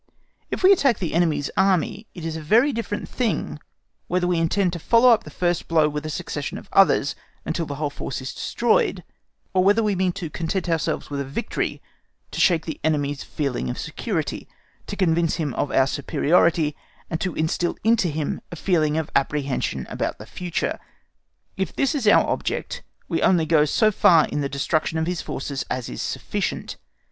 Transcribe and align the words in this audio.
If 0.49 0.63
we 0.63 0.71
attack 0.71 0.97
the 0.97 1.13
enemy's 1.13 1.51
Army, 1.55 2.07
it 2.15 2.25
is 2.25 2.35
a 2.35 2.41
very 2.41 2.73
different 2.73 3.07
thing 3.07 3.59
whether 4.07 4.25
we 4.25 4.39
intend 4.39 4.73
to 4.73 4.79
follow 4.79 5.09
up 5.09 5.25
the 5.25 5.29
first 5.29 5.67
blow 5.67 5.87
with 5.89 6.03
a 6.07 6.09
succession 6.09 6.57
of 6.57 6.67
others, 6.73 7.13
until 7.45 7.67
the 7.67 7.75
whole 7.75 7.91
force 7.91 8.19
is 8.19 8.33
destroyed, 8.33 9.03
or 9.53 9.63
whether 9.63 9.83
we 9.83 9.93
mean 9.95 10.11
to 10.13 10.31
content 10.31 10.67
ourselves 10.67 11.11
with 11.11 11.19
a 11.19 11.23
victory 11.23 11.83
to 12.31 12.39
shake 12.39 12.65
the 12.65 12.79
enemy's 12.83 13.23
feeling 13.23 13.69
of 13.69 13.77
security, 13.77 14.47
to 14.87 14.95
convince 14.95 15.35
him 15.35 15.53
of 15.53 15.69
our 15.71 15.85
superiority, 15.85 16.75
and 17.07 17.21
to 17.21 17.37
instil 17.37 17.77
into 17.83 18.07
him 18.07 18.41
a 18.51 18.55
feeling 18.55 18.97
of 18.97 19.11
apprehension 19.15 19.85
about 19.87 20.17
the 20.17 20.25
future. 20.25 20.79
If 21.57 21.75
this 21.75 21.93
is 21.93 22.07
our 22.07 22.27
object, 22.27 22.81
we 23.07 23.21
only 23.21 23.45
go 23.45 23.65
so 23.65 23.91
far 23.91 24.25
in 24.29 24.41
the 24.41 24.49
destruction 24.49 24.97
of 24.97 25.05
his 25.05 25.21
forces 25.21 25.63
as 25.69 25.89
is 25.89 26.01
sufficient. 26.01 26.77